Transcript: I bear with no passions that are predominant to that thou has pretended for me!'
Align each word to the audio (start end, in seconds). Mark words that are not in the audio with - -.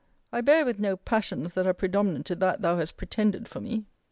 I 0.31 0.41
bear 0.41 0.65
with 0.65 0.79
no 0.79 0.97
passions 0.97 1.53
that 1.53 1.67
are 1.67 1.75
predominant 1.75 2.25
to 2.25 2.35
that 2.37 2.63
thou 2.63 2.77
has 2.77 2.91
pretended 2.91 3.47
for 3.47 3.61
me!' 3.61 3.85